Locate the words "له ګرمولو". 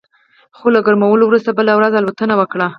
0.75-1.23